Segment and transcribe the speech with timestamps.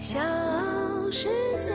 [0.00, 0.18] 小
[1.10, 1.68] 世界。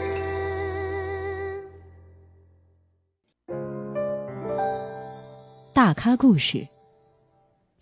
[5.76, 6.68] 大咖故事，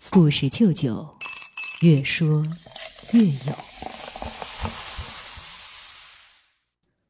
[0.10, 1.08] 故事舅舅，
[1.80, 2.46] 越说
[3.14, 3.56] 越有。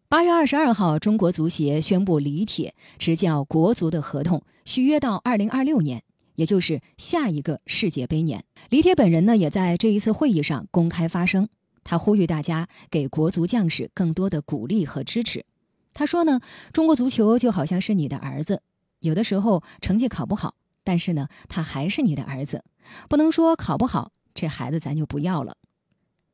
[0.08, 6.04] 八月二十二号，中国足协宣布李铁执教国足的合同续约到二零二六年，
[6.36, 8.46] 也就是下一个世界杯年。
[8.70, 11.50] 李铁本人呢，也在这一次会议上公开发声，
[11.84, 15.46] 他呼吁大家给国足将士更多的鼓励和支持。
[15.94, 16.40] 他说呢，
[16.72, 18.62] 中国足球就好像是你的儿子，
[19.00, 22.64] 有的时候成绩考不好，但是呢，他还是你的儿子，
[23.10, 25.58] 不能说考不好，这孩子咱就不要了。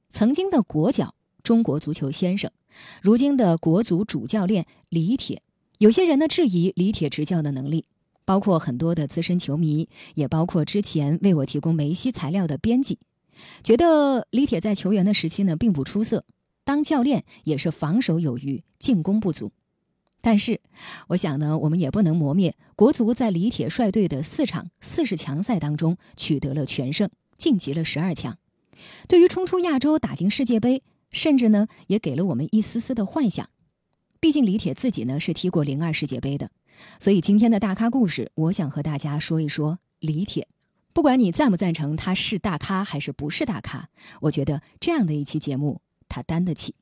[0.09, 1.15] 曾经的国脚。
[1.41, 2.51] 中国足球先生，
[3.01, 5.41] 如今的国足主教练李铁，
[5.77, 7.85] 有些人呢质疑李铁执教的能力，
[8.25, 12.99] 包括很多的资深球迷，也包括之前为我提供梅西材料的编辑，
[13.63, 16.25] 觉得李铁在球员的时期呢并不出色，
[16.63, 19.51] 当教练也是防守有余，进攻不足。
[20.21, 20.61] 但是，
[21.07, 28.37] 我想呢，我们也不能磨灭国足在李铁率队的四场四十强赛当中取得了全胜，晋级了十二强，
[29.07, 30.83] 对于冲出亚洲、打进世界杯。
[31.11, 33.49] 甚至呢，也给了我们一丝丝的幻想。
[34.19, 36.51] 毕竟李铁自己呢是踢过零二世界杯的，
[36.99, 40.47] 所以今天的大咖故事，我想和大家说一说李铁。
[40.91, 43.89] 不管你赞不赞成他是大咖还是不是大咖，
[44.21, 46.75] 我觉得这样的一期节目他担得起。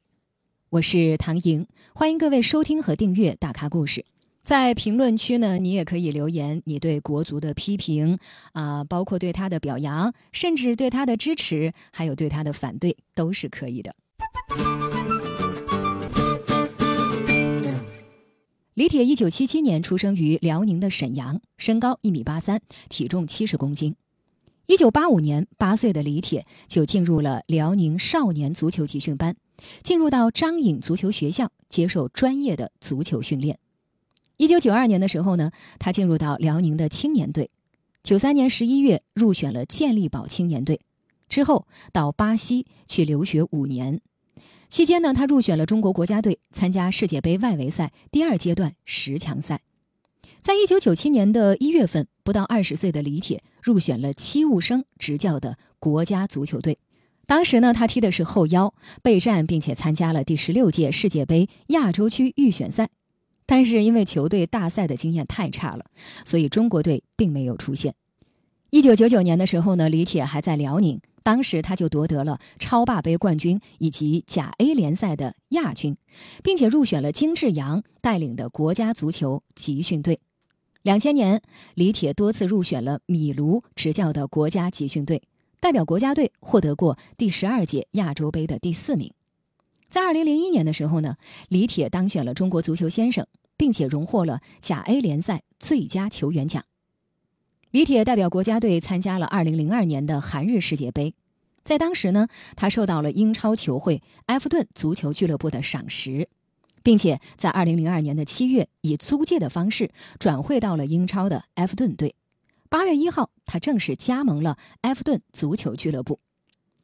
[0.70, 4.06] 我是唐莹，欢迎各位收听和订阅大咖故事。
[4.44, 8.18] 在评论区呢，你也可以留言你对国足的批评
[8.54, 13.94] 啊，包括对他的表扬，甚至对他的支持，还有对他的反对，都是可以的。
[18.78, 23.96] 李铁一九七七年出生于辽宁的沈阳，身高一米八三，体重七十公斤。
[24.68, 29.36] 一九八五年，八岁的李铁就进入了辽宁少年足球集训班，
[29.82, 33.58] 进入到张颖足球学校接受专业的足球训练。
[34.36, 37.50] 一九九二年的时候呢，他进入到辽宁的青年队。
[38.04, 40.80] 九三年十一月入选了健力宝青年队，
[41.30, 44.02] 之后到巴西去留学五年。
[44.70, 49.62] 期间呢，他入选了中国国家队，参加世界杯外围赛第二阶段十强赛。
[50.42, 56.78] 在一九九七年的一月份，不到二十岁的李铁入选了戚务生执教的国家足球队。
[57.26, 62.90] 当时呢，他踢的是后腰，备战并且参加了第十六届世界杯亚洲区预选赛。
[63.46, 65.86] 但是因为球队大赛的经验太差了，
[66.26, 67.96] 所以中国队并没有出现。
[68.70, 71.00] 一九九九年的时候呢，李铁还在辽宁。
[71.24, 75.98] 当时他就夺得了超霸杯冠军以及甲 A 联赛的亚军，
[76.42, 80.22] 并且入选了金志扬带领的国家足球集训队。
[80.84, 81.42] 两千年，
[81.74, 85.22] 李铁多次入选了米卢执教的国家集训队，
[85.60, 89.12] 代表国家队获得过第十二届亚洲杯的第四名。
[89.90, 91.18] 在二零零一年的时候呢，
[91.50, 96.64] 李铁当选了中国足球先生，并且荣获了甲 A 联赛最佳球员奖。
[97.72, 101.14] 李铁代表国家队参加了2002年的韩日世界杯，
[101.66, 106.30] 在当时呢，他受到了英超球会埃弗顿足球俱乐部的赏识，
[106.82, 112.16] 并且在2002年的七月以租借的方式转会到了英超的埃弗顿队。
[112.70, 116.22] 八月一号，他正式加盟了埃弗顿足球俱乐部。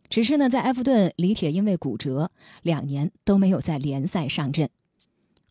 [0.10, 2.30] 只是呢，在埃弗顿，李铁因为骨折，
[2.62, 4.70] 两年都没有在联赛上阵。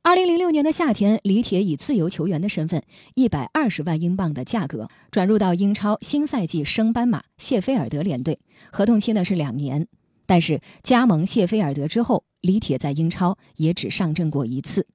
[0.05, 2.83] 二零零六年的夏天，李铁以自由球员的身份，
[3.15, 8.41] 一百二十万英镑的价格转入到英超新赛季升班马谢菲尔德联队，
[8.73, 9.87] 合同期呢是两年。
[10.27, 14.89] 但是加盟谢菲尔德之后，李铁在英超也只上阵过一次。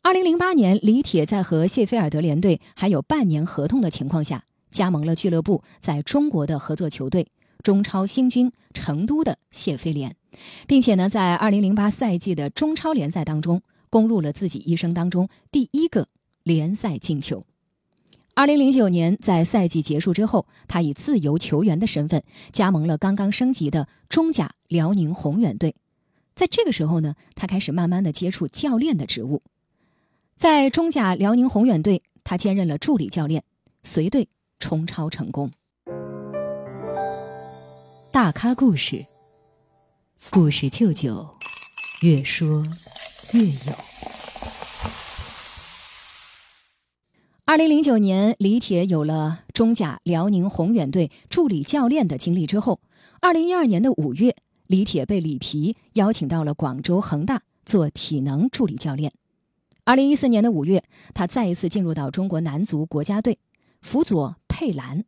[0.00, 7.28] 二零零八年，李铁在和谢菲尔德联队还有半年合同的情况下，加盟了俱乐部在中国的合作球队
[7.62, 10.16] 中超新军成都的谢菲联，
[10.66, 13.60] 并且呢，在二零零八赛季的中超联赛当中。
[13.90, 16.08] 攻入了自己一生当中第一个
[16.42, 17.44] 联赛进球。
[18.34, 25.74] 二零零九年，在赛季结束之后，他以自由球员的身份加盟了刚刚升级的中甲辽宁宏远队。
[26.34, 29.42] 在这个时候呢，他开始慢慢的接触教练的职务。
[30.36, 33.44] 在中甲辽宁宏远队，他兼任了助理教练，
[33.82, 34.28] 随队
[34.58, 35.50] 冲超成功。
[38.10, 39.04] 大咖故事，
[40.30, 41.28] 故事舅舅，
[42.00, 42.64] 越说。
[43.32, 43.74] 越有。
[47.44, 52.80] 二零零九年，李铁有了中甲辽宁宏远队助理教练的经历之后，
[53.20, 54.36] 二零一二年的五月，
[54.66, 59.12] 李铁被里皮邀请到了广州恒大做体能助理教练。
[59.84, 63.38] 二零一四年的五月，他再一次进入到中国男足国家队，
[63.80, 65.04] 辅佐佩兰。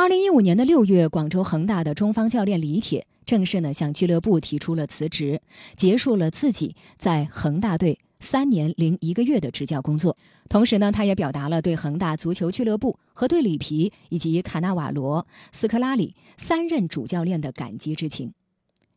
[0.00, 5.42] 二零一五年的六月，广州恒大的中方教练李铁正式呢向俱乐部提出了辞职，
[5.76, 10.16] 结束了自己在恒大队三年零一个月的执教工作。
[10.48, 18.32] 同时呢，他也表达了对恒大足球俱乐部和对里皮以及卡纳瓦罗、斯科拉里三任主教练的感激之情。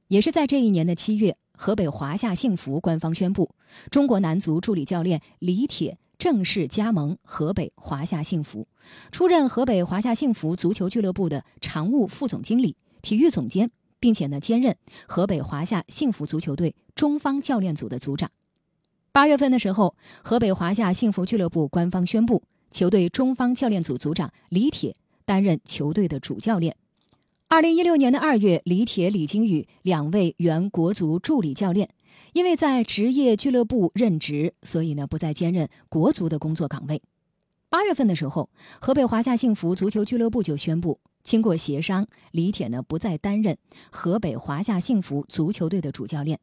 [0.08, 3.54] 也是在这一年的七月，河北华夏幸福官方宣布，
[3.92, 8.66] 中国男足助理教练李铁正式加盟河北华夏幸福，
[9.12, 18.32] 出任河北华夏幸福足球俱乐部的常务副总经理、体育总监，并且呢兼任河北华夏幸福足球队中方教练组的组长。
[19.12, 22.42] 八月份的时候，河北华夏幸福俱乐部官方宣布，
[22.72, 26.78] 球队中方教练组组长李铁担任球队的主教练。
[27.50, 31.90] 二零一六年的二月，李铁、李金羽两位原国足助理教练，
[32.34, 37.02] 因为在职业俱乐部任职，所以呢不再兼任国足的工作岗位。
[37.70, 38.50] 八月份的时候，
[38.80, 43.58] 河北华夏幸福足球俱乐部就宣布，经过协商，李铁呢不再担任
[43.92, 46.40] 河北华夏幸福足球队的主教练。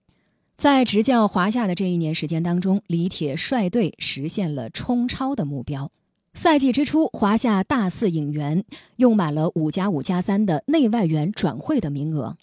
[0.57, 5.91] 在执教华夏的这一年时间当中，李铁率队实现了冲超的目标。
[6.35, 8.65] 赛季之初，华夏大四引援
[8.97, 12.37] 用满了五加五加三的内外援转会的名额。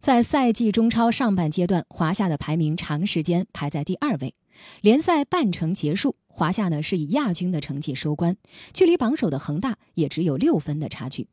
[0.00, 4.34] 在赛季中超上半阶段，华夏的排名长时间排在第二位。
[4.80, 8.36] 联赛半程结束，华夏呢是以亚军的成绩收官，
[8.72, 11.26] 距离榜首的恒大也只有六分的差距。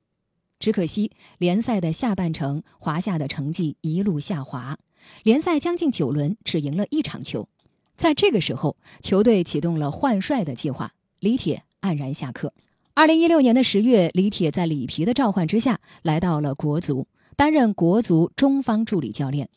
[0.59, 4.77] 只可惜联赛的下半程，华夏的成绩一路下滑。
[5.21, 7.47] 联赛将近九轮，只赢了一场球。
[7.95, 12.51] 在这个时候，球队启动了换帅的计划，李铁黯然下课。
[12.95, 19.49] 二零一六年的十月，李铁在里皮的召唤之下，来到了国足，担任国足中方助理教练。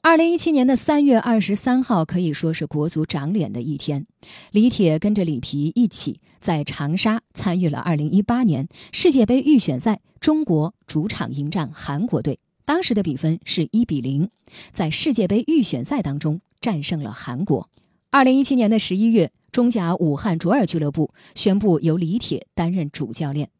[0.00, 4.06] 二零一七年的三月二十三号，可以说是国足长脸的一天。
[4.50, 12.40] 李铁跟着里皮一起在长沙参与了二零一八年世界杯预选赛，中国主场迎战韩国队。
[12.64, 14.28] 当时的比分是一比零，
[14.72, 17.68] 在世界杯预选赛当中战胜了韩国。
[18.10, 23.50] 二零一七年的十一月，中甲武汉卓尔俱乐部宣布由李铁担任主教练。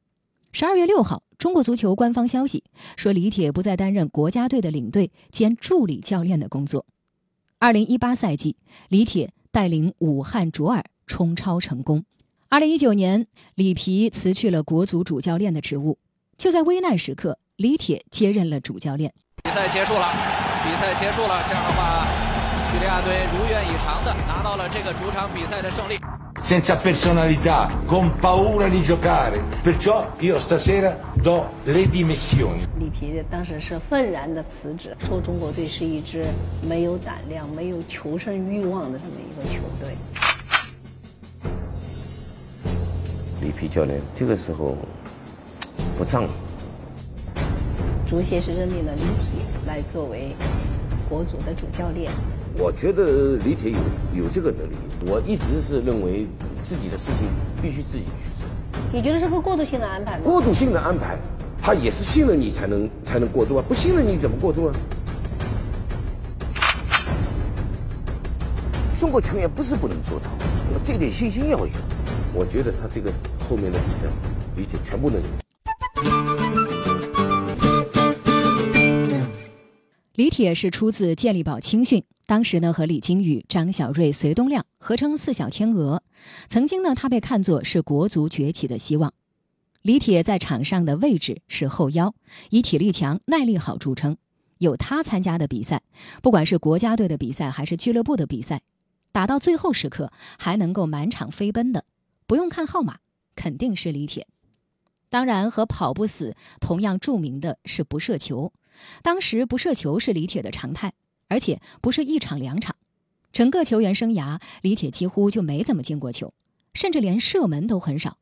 [0.50, 2.62] 十二月六号，中国足球官方消息
[2.96, 6.86] 说，李铁不再担任国家队的领队兼助理教练的工作。
[7.58, 8.54] 二零一八赛季，
[8.88, 12.04] 李铁带领武汉卓尔冲超成功。
[12.48, 15.98] 二零一九年，里皮辞去了国足主教练的职务。
[16.38, 17.40] 就在危难时刻。
[17.56, 19.12] 李铁接任了主教练。
[19.42, 20.12] 比赛结束了，
[20.62, 21.42] 比赛结束了。
[21.48, 22.06] 这样的话，
[22.72, 26.00] 叙利亚队如愿以偿的拿到了这个主场比赛的胜利。
[26.42, 29.38] senza personalità, con paura di giocare.
[29.62, 32.64] Perciò io stasera do le dimissioni.
[32.78, 36.24] 里皮当时是愤然的辞职，说中国队是一支
[36.66, 39.94] 没有胆量、没有求胜欲望的这么一个球队。
[43.42, 44.78] 里皮教练这个时候
[45.98, 46.28] 不仗义。
[48.08, 50.34] 足协是任命了李皮来作为
[51.06, 52.10] 国足的主教练。
[52.58, 54.74] 我觉得李铁有有这个能力。
[55.06, 56.26] 我一直是认为
[56.62, 57.28] 自己的事情
[57.60, 58.46] 必须自己去做。
[58.92, 60.22] 你觉得是个过渡性的安排吗？
[60.24, 61.16] 过渡性的安排，
[61.60, 63.64] 他也是信任你才能才能过渡啊！
[63.66, 64.74] 不信任你怎么过渡啊？
[69.00, 70.30] 中国球员不是不能做到，
[70.84, 71.72] 这点信心要有。
[72.32, 74.06] 我觉得他这个后面的比赛，
[74.56, 75.26] 李铁全部能赢。
[80.14, 86.02] 李铁是出自健力宝青训，当时呢和李金羽、张小瑞、隋东亮合称“四小天鹅”。
[86.48, 89.12] 曾经呢，他被看作是国足崛起的希望。
[89.82, 92.14] 李铁在场上的位置是后腰，
[92.48, 94.16] 以体力强、耐力好著称。
[94.56, 95.82] 有他参加的比赛，
[96.22, 98.62] 不管是国家队的比赛还是俱乐部的比赛，
[99.12, 101.84] 打到最后时刻还能够满场飞奔的，
[102.26, 102.96] 不用看号码，
[103.36, 104.26] 肯定是李铁。
[105.10, 108.54] 当然，和跑不死同样著名的是不射球。
[109.02, 110.94] 当时不射球是李铁的常态，
[111.32, 112.76] 而且不是一场两场，
[113.32, 116.34] 整个球员生涯，李铁几乎就没怎么进过球，
[116.74, 118.18] 甚至连射门都很少，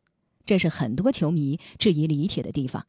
[0.46, 2.86] 这是很多球迷质疑李铁的地方。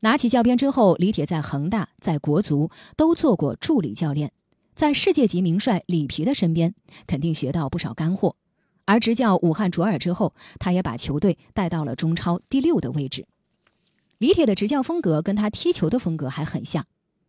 [0.00, 4.32] 拿起教鞭之后，李铁在恒大、在国足都做过助理教练，
[4.74, 6.74] 在世界级名帅里皮的身边，
[7.06, 8.36] 肯定学到不少干货。
[8.86, 13.26] 而执教武汉卓尔之后，他也把球队带到了中超第六的位置。
[14.16, 16.86] 李铁的执教风格跟他踢球的风格还很像，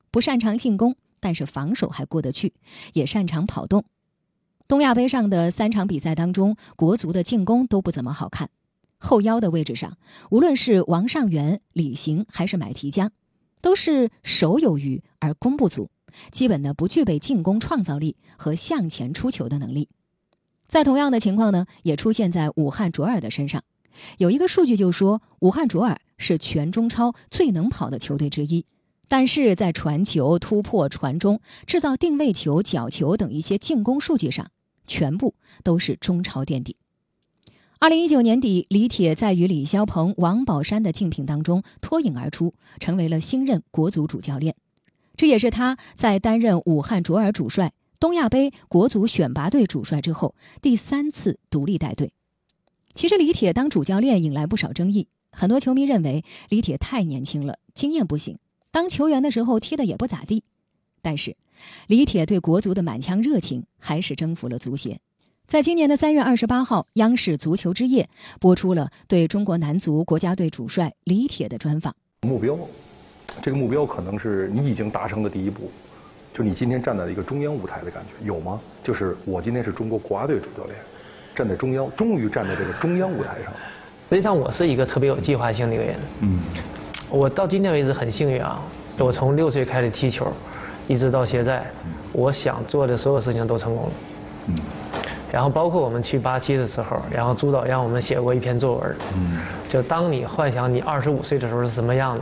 [0.09, 2.53] 不擅长进攻，但是防守还过得去，
[2.93, 3.85] 也擅长跑动。
[4.67, 8.49] 东亚杯上的三场比赛当中，国足的进攻都不怎么好看。
[8.97, 9.97] 后腰的位置上，
[10.31, 13.11] 无论是王上元、李行还是买提江，
[13.61, 15.89] 都是手有余而攻不足，
[16.31, 19.89] 基本呢不具备进攻创造力和向前出球的能力。
[20.67, 23.63] 在同样的情况呢，也出现在武汉卓尔的身上。
[24.17, 25.99] 有一个数据就说，武汉卓尔。
[26.19, 28.65] 是全中超最能跑的球队之一，
[29.07, 34.51] 但是在传球、突破、传中、制造定位球、角球等一些进攻数据上，
[34.85, 36.75] 全部都是中超垫底。
[37.79, 44.55] 二零一九年底，李铁在与李霄鹏、王宝山的竞聘当中脱颖而出，成为了新任国足主教练。
[45.15, 52.13] 这也是他在担任武汉卓尔主帅、东亚杯国足选拔队主帅之后第三次独立带队。
[52.93, 58.39] 其实，李铁当主教练引来不少争议，很多球迷认为李铁太年轻了，经验不行，
[58.77, 60.43] 当球员的时候踢得也不咋地。
[61.01, 61.35] 但是，
[61.87, 64.99] 李铁对国足的满腔热情还是征服了足协。
[65.47, 68.07] 在今年的三月二十八号，央视《足球之夜》
[68.39, 71.91] 播出了对中国男足国家队主帅李铁的专访。
[72.21, 72.55] 目标，
[73.41, 75.71] 这个目标可能是你已经达成的第一步，
[76.31, 78.61] 就你今天站在一个中央舞台的感觉，有吗？
[78.83, 80.77] 就是我今天是中国国家队主教练，
[81.35, 83.51] 站在中央，终于站在这个中央舞台上。
[84.07, 85.95] 实际上，我是一个特别有计划性的一个人。
[86.19, 86.39] 嗯，
[87.09, 88.59] 我到今天为止很幸运啊，
[88.97, 90.27] 我从六岁开始踢球，
[90.87, 91.65] 一直到现在，
[92.11, 93.91] 我想做的所有事情都成功了。
[94.47, 94.55] 嗯。
[95.31, 98.95] 然后包括我们去巴西的时候，然后朱导让我们写过一篇作文，
[99.67, 102.21] 就当你幻想你二十五岁的时候是什么样子，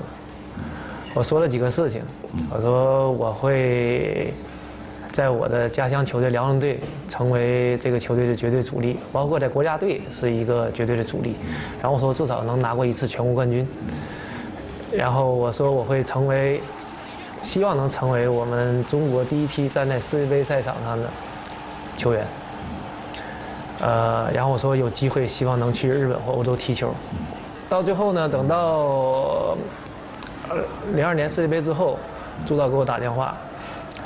[1.13, 2.01] 我说了几个事情，
[2.49, 4.33] 我说我会
[5.11, 11.35] 在我的家乡球队辽宁队成为这个球队的绝对主力，包括在国家队是一个绝对的主力，
[11.79, 13.65] 然后我说至少能拿过一次全国冠军，
[14.97, 16.61] 然后我说我会成为，
[17.41, 21.09] 希望能成为我们中国第一批站在世界杯赛场上的
[21.97, 22.25] 球员。
[23.81, 26.93] 呃，然后我说有机会，希望能去日本或欧洲踢球。
[27.67, 29.57] 到最后呢，等到
[30.49, 30.55] 呃
[30.93, 31.99] 零二年世界杯之后，
[32.45, 33.37] 朱导给我打电话，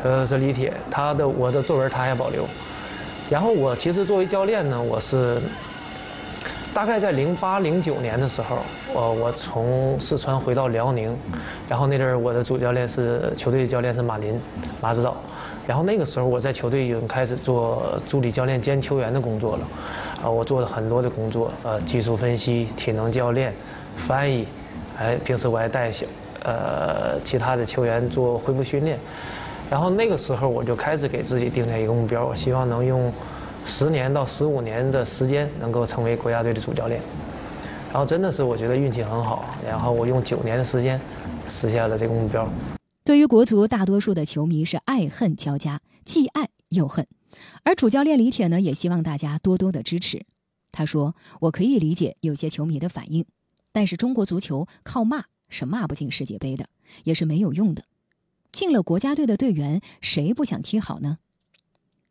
[0.04, 2.46] 呃说李铁，他的我的作文他还保留。
[3.30, 5.40] 然后我其实作为教练呢，我是
[6.80, 8.60] 大概在零八零九年的时候，
[8.94, 11.14] 我我从四川回到辽宁，
[11.68, 14.40] 然后那阵儿我的主教练是球队教练是马林
[14.80, 15.18] 马指导。
[15.68, 19.68] 然后那个时候我在球队已经开始做助理教练兼球员的工作了，
[20.24, 23.54] 啊，我做了很多的工作，呃，技术分析、体能教练、
[23.98, 24.48] 翻译，
[24.98, 26.06] 哎，平时我还带小，
[26.46, 28.98] 呃，其他的球员做恢复训练。
[29.70, 33.12] 然后那个时候我就开始给自己定下一个目标，我希望能用
[33.70, 37.00] 十年到十五年的时间能够成为国家队的主教练。
[37.92, 41.00] 然后真的是我觉得运气很好，然后我用九年的时间
[41.50, 42.48] 实现了这个目标。
[43.04, 47.08] 对于国足，大多数的球迷是爱恨交加，既爱又恨。
[47.64, 50.26] 而主教练李铁呢，也希望大家多多的支持。
[50.72, 53.26] 他说：“我可以理解有些球迷的反应，
[53.72, 56.68] 但是中国足球靠骂是骂不进世界杯的，
[57.04, 57.84] 也是没有用的。
[58.52, 61.18] 进了国家队的队员，谁不想踢好呢？”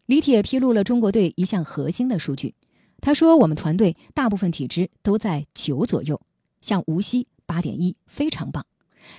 [0.08, 2.54] 李铁披露了中国队一项核心的数据。
[3.02, 6.18] 他说：“我们团队大部分体质都在九左右，
[6.62, 8.64] 像无锡八点一，非常棒。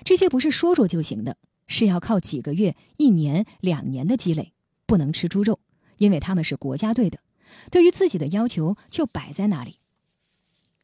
[0.03, 1.38] 这些不是说说就行的。”
[1.72, 4.53] 是要靠几个月、一年、两年的积累，
[4.88, 5.60] 不能吃猪肉，
[6.00, 7.19] 因为他们是国家队的，
[7.69, 9.75] 对于自己的要求就摆在那里。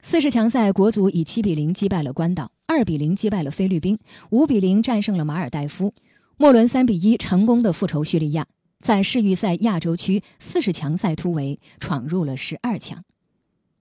[0.04, 3.98] 四十强赛，国足以七比零击败了关岛，二比零击败了菲律宾，
[4.30, 5.96] 五比零战胜了马尔代夫，
[6.38, 8.46] 末轮三比一成功的复仇叙利亚，
[8.80, 13.04] 在世预赛亚洲区四十强赛突围，闯入了十二强。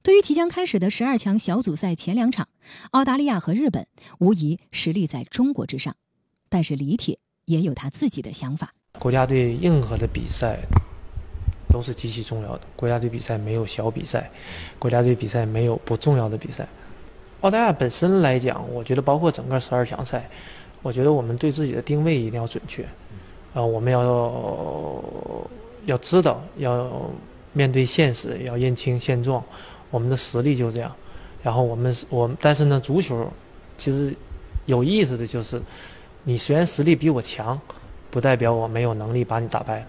[0.03, 2.49] 对于即将开始的十二强小组赛前两场，
[2.91, 3.87] 澳大利亚和日本
[4.19, 5.97] 无疑实力在中国之上。
[6.49, 8.73] 但是李铁也有他自己的想法。
[8.99, 10.59] 国家队任何的比赛
[11.69, 12.61] 都是极其重要的。
[12.77, 14.31] 国家队比赛没有小比赛，
[14.79, 16.69] 国家队比赛没有不重要的比赛。
[17.41, 20.31] 澳大利亚本身来讲，我觉得包括整个十二强赛，
[20.81, 22.87] 我觉得我们对自己的定位一定要准确。
[23.55, 25.03] 啊，我们要
[25.87, 27.11] 要知道，要
[27.53, 29.43] 面对现实，要认清现状。
[29.91, 30.95] 我们的实力就这样。
[31.43, 33.33] 然后我们我但是呢，足球
[33.79, 34.15] 其实
[34.67, 35.63] 有意思的就是。
[36.27, 37.61] 你虽然实力比我强，
[38.11, 39.87] 不代表我没有能力把你打败。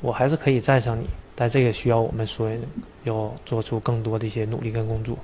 [0.00, 2.62] 我还是可以战胜你，但这个需要我们所有人
[3.02, 5.18] 要做出更多的一些努力跟工作。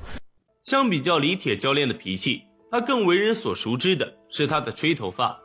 [0.64, 5.38] 相比较李铁教练的脾气，他更为人所熟知的是他的吹头发。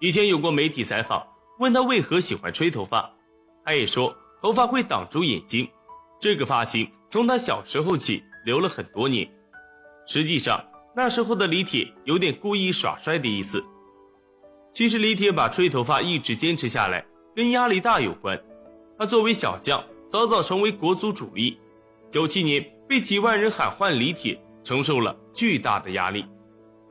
[0.00, 1.26] 以前有过媒体采访，
[1.60, 3.14] 问他为何喜欢吹头发，
[3.62, 5.68] 他也说头发会挡住眼睛。
[6.18, 9.30] 这个发型从他小时候起留了很多年。
[10.06, 10.58] 实际上，
[10.96, 13.62] 那时候的李铁有点故意耍帅的意思。
[14.72, 17.04] 其实李铁把吹头发一直坚持下来，
[17.36, 18.42] 跟压力大有关。
[18.98, 21.58] 他作为小将，早早成为国足主力，
[22.08, 26.24] 九七年被几万人喊换李铁，承受了巨大的压力。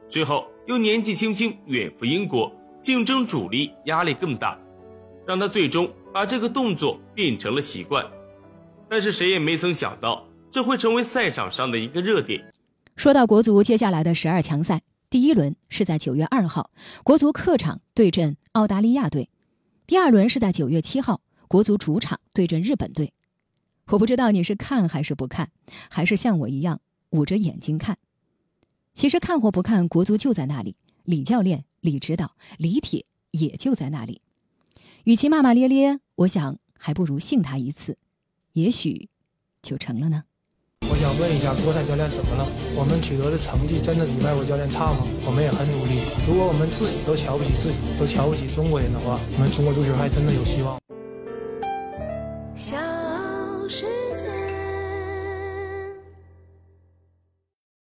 [0.08, 4.58] 之后又年纪轻轻远赴英国，竞争主力压力更大，
[5.28, 8.06] 让他最终把这个动作变成了习惯。
[8.90, 12.54] 但是谁也没曾想到，这会成为赛场上的一个热点。
[12.96, 14.82] 说到国足接下来的十二强赛。
[15.10, 16.70] 第一轮是在九月二号，
[17.04, 19.28] 国足客场对阵澳大利亚队；
[19.88, 23.12] 第二轮是在九月七号，国足主场对阵日本队。
[23.88, 25.50] 我不知道你是看还是不看，
[25.90, 27.98] 还是像我一样捂着眼睛看。
[28.94, 34.22] 其实看或不看，国足就在那里，李教练、李指导李铁也就在那里。
[35.06, 37.98] 与其骂骂咧咧我想还不如信他一次
[38.54, 39.10] 也许
[39.62, 40.24] 就成了呢。
[40.82, 42.48] 我想问一下国产教练怎么了？
[42.76, 45.06] 我们取得的成绩真的比外国教练差吗？
[45.26, 46.02] 我们也很努力。
[46.28, 50.80] 如果我们自己都瞧不起自己都瞧不起中国人的话我们中国足球还真的有希望。
[52.56, 52.80] 像
[53.70, 53.86] 是